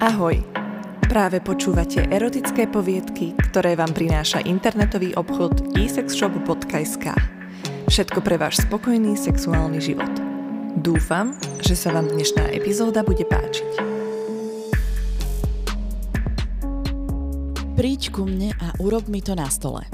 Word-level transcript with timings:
Ahoj! 0.00 0.40
Práve 1.12 1.44
počúvate 1.44 2.08
erotické 2.08 2.64
poviedky, 2.64 3.36
ktoré 3.36 3.76
vám 3.76 3.92
prináša 3.92 4.40
internetový 4.48 5.12
obchod 5.12 5.76
esexshop.sk. 5.76 7.12
Všetko 7.84 8.24
pre 8.24 8.40
váš 8.40 8.64
spokojný 8.64 9.12
sexuálny 9.12 9.76
život. 9.76 10.08
Dúfam, 10.80 11.36
že 11.60 11.76
sa 11.76 11.92
vám 11.92 12.08
dnešná 12.16 12.48
epizóda 12.48 13.04
bude 13.04 13.28
páčiť. 13.28 13.70
Príď 17.76 18.02
ku 18.08 18.24
mne 18.24 18.56
a 18.56 18.72
urob 18.80 19.04
mi 19.04 19.20
to 19.20 19.36
na 19.36 19.52
stole. 19.52 19.84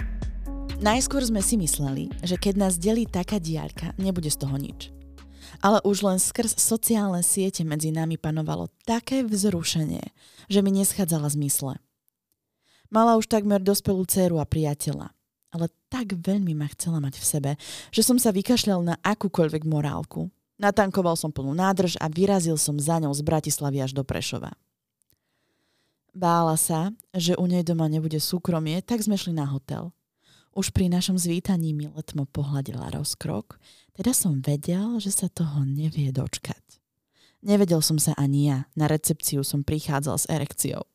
Najskôr 0.78 1.26
sme 1.26 1.42
si 1.42 1.58
mysleli, 1.58 2.14
že 2.22 2.38
keď 2.38 2.54
nás 2.62 2.78
delí 2.78 3.10
taká 3.10 3.42
diaľka, 3.42 3.90
nebude 3.98 4.30
z 4.30 4.38
toho 4.38 4.54
nič 4.54 4.95
ale 5.66 5.82
už 5.82 6.06
len 6.06 6.22
skrz 6.22 6.62
sociálne 6.62 7.26
siete 7.26 7.66
medzi 7.66 7.90
nami 7.90 8.14
panovalo 8.14 8.70
také 8.86 9.26
vzrušenie, 9.26 10.14
že 10.46 10.62
mi 10.62 10.70
neschádzala 10.70 11.26
zmysle. 11.34 11.82
Mala 12.86 13.18
už 13.18 13.26
takmer 13.26 13.58
dospelú 13.58 14.06
dceru 14.06 14.38
a 14.38 14.46
priateľa, 14.46 15.10
ale 15.50 15.66
tak 15.90 16.14
veľmi 16.14 16.54
ma 16.54 16.70
chcela 16.70 17.02
mať 17.02 17.18
v 17.18 17.26
sebe, 17.26 17.50
že 17.90 18.06
som 18.06 18.14
sa 18.14 18.30
vykašľal 18.30 18.80
na 18.86 18.94
akúkoľvek 19.02 19.66
morálku. 19.66 20.30
Natankoval 20.62 21.18
som 21.18 21.34
plnú 21.34 21.50
nádrž 21.50 21.98
a 21.98 22.06
vyrazil 22.06 22.54
som 22.62 22.78
za 22.78 23.02
ňou 23.02 23.10
z 23.10 23.26
Bratislavy 23.26 23.82
až 23.82 23.90
do 23.90 24.06
Prešova. 24.06 24.54
Bála 26.14 26.54
sa, 26.54 26.94
že 27.10 27.34
u 27.34 27.44
nej 27.50 27.66
doma 27.66 27.90
nebude 27.90 28.22
súkromie, 28.22 28.86
tak 28.86 29.02
sme 29.02 29.18
šli 29.18 29.34
na 29.34 29.50
hotel. 29.50 29.90
Už 30.56 30.72
pri 30.72 30.88
našom 30.88 31.20
zvítaní 31.20 31.76
mi 31.76 31.84
letmo 31.84 32.24
pohľadila 32.24 32.88
rozkrok, 32.88 33.60
teda 33.92 34.16
som 34.16 34.40
vedel, 34.40 34.96
že 34.96 35.12
sa 35.12 35.28
toho 35.28 35.68
nevie 35.68 36.08
dočkať. 36.08 36.80
Nevedel 37.44 37.84
som 37.84 38.00
sa 38.00 38.16
ani 38.16 38.48
ja, 38.48 38.64
na 38.72 38.88
recepciu 38.88 39.44
som 39.44 39.60
prichádzal 39.60 40.16
s 40.16 40.24
erekciou. 40.32 40.88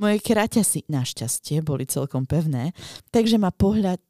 Moje 0.00 0.24
kraťasy, 0.24 0.88
našťastie, 0.88 1.60
boli 1.60 1.84
celkom 1.84 2.24
pevné, 2.24 2.72
takže 3.12 3.36
ma 3.36 3.52
pohľad... 3.52 4.00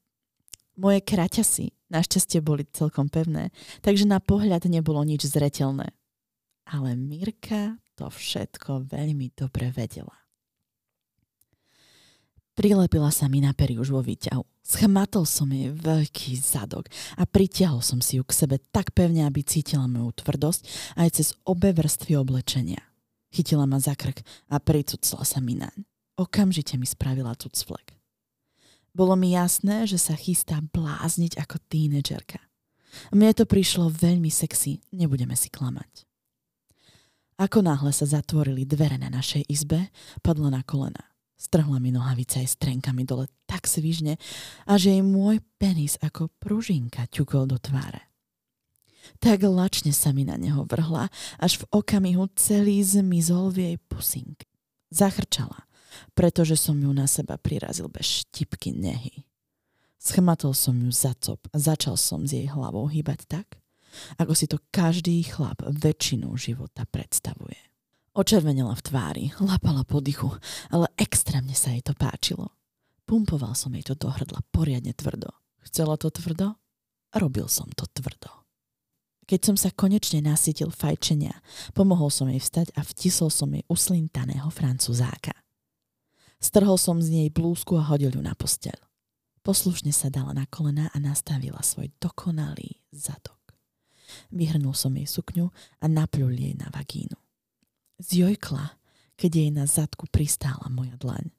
Moje 0.79 1.03
kraťasy, 1.03 1.75
našťastie, 1.91 2.39
boli 2.39 2.63
celkom 2.71 3.11
pevné, 3.11 3.51
takže 3.83 4.07
na 4.07 4.23
pohľad 4.23 4.63
nebolo 4.71 5.03
nič 5.03 5.27
zretelné. 5.27 5.91
Ale 6.71 6.95
Mirka 6.95 7.83
to 7.99 8.07
všetko 8.07 8.87
veľmi 8.87 9.35
dobre 9.35 9.75
vedela. 9.75 10.24
Prilepila 12.55 13.11
sa 13.11 13.27
mi 13.27 13.43
na 13.43 13.51
pery 13.51 13.75
už 13.83 13.91
vo 13.91 13.99
výťahu. 13.99 14.47
Schmatol 14.63 15.27
som 15.27 15.51
jej 15.51 15.75
veľký 15.75 16.39
zadok 16.39 16.87
a 17.19 17.27
pritiahol 17.27 17.83
som 17.83 17.99
si 17.99 18.17
ju 18.17 18.25
k 18.25 18.33
sebe 18.33 18.57
tak 18.71 18.95
pevne, 18.95 19.27
aby 19.27 19.43
cítila 19.43 19.91
moju 19.91 20.23
tvrdosť 20.23 20.63
aj 20.95 21.09
cez 21.19 21.35
obe 21.43 21.75
vrstvy 21.75 22.15
oblečenia. 22.15 22.81
Chytila 23.35 23.67
ma 23.67 23.83
za 23.83 23.99
krk 23.99 24.23
a 24.55 24.63
pricucla 24.63 25.27
sa 25.27 25.43
mi 25.43 25.59
naň. 25.59 25.83
Okamžite 26.15 26.79
mi 26.79 26.87
spravila 26.87 27.35
tucflek. 27.35 27.99
Bolo 28.95 29.19
mi 29.19 29.35
jasné, 29.35 29.91
že 29.91 29.99
sa 29.99 30.15
chystá 30.15 30.63
blázniť 30.63 31.35
ako 31.43 31.59
tínedžerka. 31.67 32.39
Mne 33.11 33.35
to 33.35 33.43
prišlo 33.43 33.91
veľmi 33.91 34.31
sexy, 34.31 34.79
nebudeme 34.95 35.35
si 35.35 35.51
klamať. 35.51 36.07
Ako 37.35 37.67
náhle 37.67 37.91
sa 37.91 38.07
zatvorili 38.07 38.63
dvere 38.63 38.95
na 38.95 39.11
našej 39.11 39.51
izbe, 39.51 39.91
padla 40.23 40.55
na 40.55 40.63
kolena. 40.63 41.14
Strhla 41.45 41.77
mi 41.77 41.93
nohavice 41.93 42.41
aj 42.41 42.49
s 42.49 42.57
trenkami 42.57 43.05
dole 43.05 43.29
tak 43.45 43.69
svižne 43.69 44.17
a 44.65 44.81
že 44.81 44.97
jej 44.97 45.05
môj 45.05 45.45
penis 45.61 46.01
ako 46.01 46.33
pružinka 46.41 47.05
ťukol 47.13 47.45
do 47.45 47.61
tváre. 47.61 48.09
Tak 49.21 49.45
lačne 49.45 49.93
sa 49.93 50.17
mi 50.17 50.25
na 50.25 50.41
neho 50.41 50.65
vrhla, 50.65 51.13
až 51.37 51.61
v 51.61 51.69
okamihu 51.69 52.33
celý 52.41 52.81
zmizol 52.81 53.53
v 53.53 53.59
jej 53.61 53.77
pusink. 53.77 54.49
Zachrčala, 54.89 55.69
pretože 56.17 56.57
som 56.57 56.81
ju 56.81 56.89
na 56.97 57.05
seba 57.05 57.37
prirazil 57.37 57.93
bez 57.93 58.25
štipky 58.25 58.73
nehy. 58.73 59.29
Schmatol 60.01 60.57
som 60.57 60.73
ju 60.81 60.89
za 60.89 61.13
cop 61.21 61.45
a 61.53 61.57
začal 61.61 62.01
som 62.01 62.25
s 62.25 62.33
jej 62.33 62.49
hlavou 62.49 62.89
hýbať 62.89 63.29
tak, 63.29 63.61
ako 64.17 64.33
si 64.33 64.49
to 64.49 64.57
každý 64.73 65.21
chlap 65.29 65.61
väčšinu 65.61 66.33
života 66.41 66.89
predstavuje. 66.89 67.74
Očervenela 68.15 68.79
v 68.79 68.83
tvári, 68.87 69.25
lapala 69.43 69.83
po 69.83 69.99
dychu, 69.99 70.31
ale 70.71 70.87
extrémne 70.95 71.51
sa 71.51 71.75
jej 71.75 71.83
to 71.83 71.99
páčilo. 71.99 72.55
Pumpoval 73.11 73.59
som 73.59 73.75
jej 73.75 73.83
to 73.83 73.99
do 73.99 74.07
hrdla 74.07 74.39
poriadne 74.55 74.95
tvrdo. 74.95 75.35
Chcela 75.67 75.99
to 75.99 76.15
tvrdo? 76.15 76.55
Robil 77.11 77.51
som 77.51 77.67
to 77.75 77.91
tvrdo. 77.91 78.31
Keď 79.27 79.41
som 79.43 79.57
sa 79.59 79.75
konečne 79.75 80.23
nasytil 80.23 80.71
fajčenia, 80.71 81.35
pomohol 81.75 82.07
som 82.07 82.31
jej 82.31 82.39
vstať 82.39 82.71
a 82.79 82.87
vtisol 82.87 83.35
som 83.35 83.51
jej 83.51 83.67
uslintaného 83.67 84.47
francúzáka. 84.47 85.35
Strhol 86.39 86.79
som 86.79 87.03
z 87.03 87.11
nej 87.11 87.29
blúzku 87.35 87.75
a 87.75 87.83
hodil 87.83 88.15
ju 88.15 88.23
na 88.23 88.39
posteľ. 88.39 88.79
Poslušne 89.43 89.91
sa 89.91 90.07
dala 90.07 90.39
na 90.39 90.47
kolena 90.47 90.87
a 90.95 91.03
nastavila 91.03 91.67
svoj 91.67 91.91
dokonalý 91.99 92.79
zadok. 92.95 93.59
Vyhrnul 94.31 94.77
som 94.77 94.95
jej 94.95 95.11
sukňu 95.11 95.51
a 95.83 95.87
napľul 95.91 96.31
jej 96.31 96.55
na 96.55 96.71
vagínu. 96.71 97.24
Zjojkla, 98.03 98.75
keď 99.15 99.31
jej 99.31 99.51
na 99.55 99.65
zadku 99.71 100.11
pristála 100.11 100.67
moja 100.71 100.99
dlaň. 100.99 101.31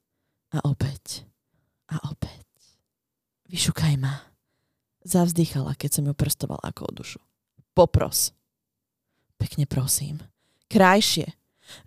A 0.56 0.64
opäť. 0.64 1.28
A 1.92 2.00
opäť. 2.08 2.48
Vyšukaj 3.52 4.00
ma. 4.00 4.24
Zavzdychala, 5.06 5.78
keď 5.78 5.90
som 6.00 6.04
ju 6.10 6.14
prstoval 6.16 6.58
ako 6.64 6.82
o 6.88 6.92
dušu. 6.96 7.22
Popros. 7.76 8.32
Pekne 9.36 9.68
prosím. 9.68 10.24
Krajšie. 10.72 11.36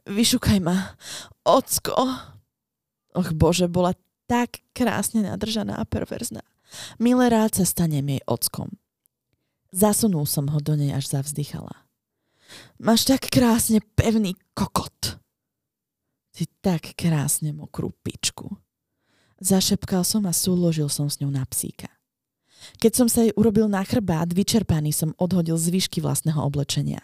Vyšukaj 0.06 0.61
ma. 0.61 0.95
Ocko. 1.43 1.97
Och 3.17 3.33
bože, 3.35 3.67
bola 3.67 3.97
tak 4.29 4.61
krásne 4.77 5.25
nadržaná 5.25 5.81
a 5.81 5.89
perverzná. 5.89 6.45
Milé 7.00 7.33
rád 7.33 7.56
sa 7.56 7.65
stanem 7.65 8.05
jej 8.05 8.23
ockom. 8.29 8.77
Zasunul 9.73 10.29
som 10.29 10.53
ho 10.53 10.61
do 10.61 10.77
nej, 10.77 10.93
až 10.93 11.09
zavzdychala. 11.09 11.88
Máš 12.79 13.11
tak 13.11 13.27
krásne 13.29 13.83
pevný 13.99 14.39
kokot. 14.55 15.19
Ty 16.35 16.45
tak 16.63 16.95
krásne 16.95 17.51
mokrú 17.51 17.91
pičku. 18.07 18.55
Zašepkal 19.39 20.03
som 20.03 20.27
a 20.27 20.35
súložil 20.35 20.87
som 20.91 21.11
s 21.11 21.19
ňou 21.23 21.31
na 21.31 21.47
psíka. 21.47 21.91
Keď 22.83 22.93
som 22.95 23.07
sa 23.07 23.23
jej 23.23 23.35
urobil 23.39 23.71
na 23.71 23.83
chrbát, 23.87 24.31
vyčerpaný 24.35 24.91
som 24.91 25.15
odhodil 25.19 25.55
zvyšky 25.55 26.03
vlastného 26.03 26.43
oblečenia. 26.43 27.03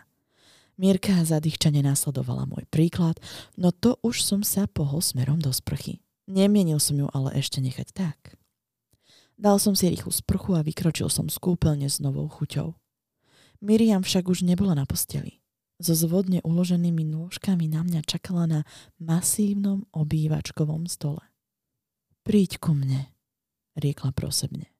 Mírka 0.75 1.15
zadýchčane 1.23 1.87
následovala 1.87 2.51
môj 2.51 2.67
príklad, 2.67 3.23
no 3.55 3.71
to 3.71 3.95
už 4.03 4.27
som 4.27 4.43
sa 4.43 4.67
pohol 4.67 4.99
smerom 4.99 5.39
do 5.39 5.55
sprchy. 5.55 6.03
Nemienil 6.27 6.83
som 6.83 6.99
ju 6.99 7.07
ale 7.15 7.39
ešte 7.39 7.63
nechať 7.63 7.95
tak. 7.95 8.19
Dal 9.39 9.63
som 9.63 9.79
si 9.79 9.87
rýchlu 9.87 10.11
sprchu 10.11 10.59
a 10.59 10.67
vykročil 10.67 11.07
som 11.11 11.31
z 11.31 11.39
kúpeľne 11.39 11.87
s 11.87 12.03
novou 12.03 12.27
chuťou. 12.27 12.75
Miriam 13.63 14.03
však 14.03 14.27
už 14.27 14.43
nebola 14.43 14.75
na 14.75 14.87
posteli. 14.87 15.44
So 15.83 15.93
zvodne 15.99 16.39
uloženými 16.47 17.03
nôžkami 17.03 17.67
na 17.67 17.83
mňa 17.83 18.07
čakala 18.07 18.47
na 18.47 18.61
masívnom 19.03 19.91
obývačkovom 19.91 20.87
stole. 20.87 21.23
Príď 22.23 22.63
ku 22.63 22.73
mne, 22.73 23.11
riekla 23.75 24.15
prosebne. 24.15 24.71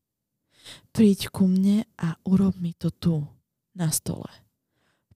Príď 0.95 1.35
ku 1.35 1.51
mne 1.51 1.85
a 1.99 2.17
urob 2.25 2.57
mi 2.63 2.73
to 2.79 2.89
tu, 2.95 3.27
na 3.75 3.91
stole. 3.91 4.31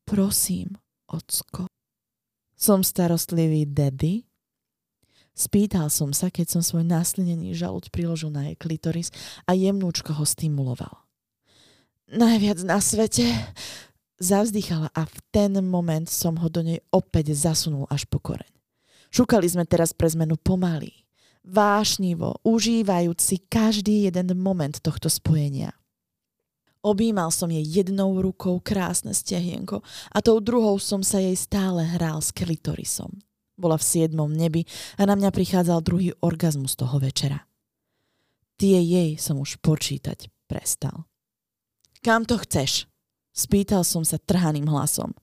Prosím, 0.02 0.76
ocko. 1.06 1.70
Som 2.58 2.82
starostlivý 2.82 3.70
daddy? 3.70 4.26
Spýtal 5.38 5.86
som 5.94 6.10
sa, 6.10 6.34
keď 6.34 6.58
som 6.58 6.62
svoj 6.66 6.82
náslinený 6.82 7.54
žalúd 7.54 7.94
priložil 7.94 8.34
na 8.34 8.50
jej 8.50 8.58
klitoris 8.58 9.14
a 9.46 9.54
jemnúčko 9.54 10.10
ho 10.10 10.26
stimuloval. 10.26 11.06
Najviac 12.10 12.58
na 12.66 12.82
svete. 12.82 13.30
Zavzdychala 14.18 14.90
a 14.90 15.06
v 15.06 15.18
ten 15.30 15.54
moment 15.62 16.10
som 16.10 16.34
ho 16.42 16.50
do 16.50 16.66
nej 16.66 16.82
opäť 16.90 17.38
zasunul 17.38 17.86
až 17.86 18.02
po 18.10 18.18
koreň. 18.18 18.50
Šukali 19.14 19.46
sme 19.46 19.62
teraz 19.64 19.94
pre 19.94 20.10
zmenu 20.10 20.34
pomaly, 20.34 20.90
vášnivo, 21.46 22.42
užívajúc 22.42 23.18
si 23.18 23.38
každý 23.46 24.10
jeden 24.10 24.34
moment 24.36 24.74
tohto 24.82 25.08
spojenia. 25.08 25.72
Obímal 26.82 27.30
som 27.34 27.50
jej 27.50 27.62
jednou 27.62 28.22
rukou 28.22 28.62
krásne 28.62 29.10
stehienko 29.10 29.82
a 30.14 30.18
tou 30.22 30.38
druhou 30.38 30.78
som 30.78 31.02
sa 31.02 31.18
jej 31.18 31.34
stále 31.34 31.82
hral 31.82 32.22
s 32.22 32.30
klitorisom. 32.30 33.18
Bola 33.58 33.74
v 33.74 33.86
siedmom 33.86 34.30
nebi 34.30 34.62
a 34.94 35.02
na 35.02 35.18
mňa 35.18 35.34
prichádzal 35.34 35.82
druhý 35.82 36.14
orgazmus 36.22 36.78
toho 36.78 37.02
večera. 37.02 37.42
Tie 38.58 38.78
jej 38.78 39.18
som 39.18 39.42
už 39.42 39.58
počítať 39.58 40.30
prestal. 40.46 41.06
Kam 42.02 42.22
to 42.26 42.38
chceš? 42.38 42.86
Spýtal 43.38 43.86
som 43.86 44.02
sa 44.02 44.18
trhaným 44.18 44.66
hlasom. 44.66 45.14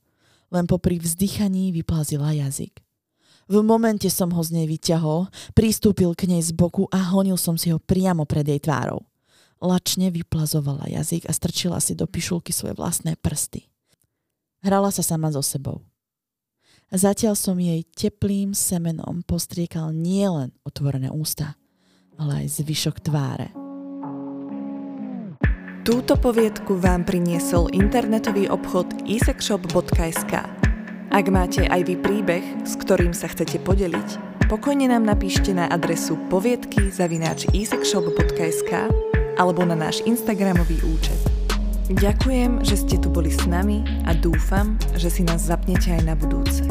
Len 0.47 0.63
popri 0.63 0.95
vzdychaní 0.95 1.75
vyplazila 1.75 2.31
jazyk. 2.31 2.79
V 3.51 3.59
momente 3.59 4.07
som 4.07 4.31
ho 4.31 4.39
z 4.39 4.55
nej 4.55 4.71
vyťahol, 4.71 5.27
pristúpil 5.51 6.15
k 6.15 6.31
nej 6.31 6.39
z 6.39 6.55
boku 6.55 6.87
a 6.95 7.11
honil 7.11 7.35
som 7.35 7.59
si 7.59 7.75
ho 7.75 7.77
priamo 7.77 8.23
pred 8.23 8.47
jej 8.47 8.63
tvárou. 8.63 9.03
Lačne 9.59 10.15
vyplazovala 10.15 10.87
jazyk 10.87 11.27
a 11.27 11.35
strčila 11.35 11.83
si 11.83 11.91
do 11.91 12.07
pišulky 12.07 12.55
svoje 12.55 12.73
vlastné 12.79 13.19
prsty. 13.19 13.67
Hrala 14.63 14.89
sa 14.95 15.03
sama 15.03 15.29
so 15.29 15.43
sebou. 15.43 15.83
Zatiaľ 16.89 17.35
som 17.35 17.59
jej 17.59 17.83
teplým 17.93 18.55
semenom 18.55 19.27
postriekal 19.27 19.91
nielen 19.91 20.55
otvorené 20.63 21.11
ústa, 21.11 21.59
ale 22.15 22.45
aj 22.45 22.63
zvyšok 22.63 23.03
tváre. 23.03 23.64
Túto 25.85 26.17
poviedku 26.17 26.81
vám 26.81 27.05
priniesol 27.05 27.69
internetový 27.69 28.49
obchod 28.49 29.05
isexshop.sk. 29.05 30.33
Ak 31.13 31.25
máte 31.29 31.69
aj 31.69 31.81
vy 31.85 32.01
príbeh, 32.01 32.41
s 32.65 32.73
ktorým 32.73 33.13
sa 33.13 33.29
chcete 33.29 33.61
podeliť, 33.61 34.41
pokojne 34.49 34.89
nám 34.89 35.05
napíšte 35.05 35.53
na 35.53 35.69
adresu 35.69 36.17
poviedky 36.25 36.89
zavináč 36.89 37.45
alebo 39.37 39.61
na 39.61 39.77
náš 39.77 40.01
Instagramový 40.09 40.81
účet. 40.89 41.21
Ďakujem, 41.93 42.65
že 42.65 42.81
ste 42.81 42.97
tu 42.97 43.13
boli 43.13 43.29
s 43.29 43.45
nami 43.45 43.85
a 44.09 44.17
dúfam, 44.17 44.81
že 44.97 45.13
si 45.13 45.21
nás 45.21 45.45
zapnete 45.45 45.93
aj 45.93 46.01
na 46.01 46.17
budúce. 46.17 46.65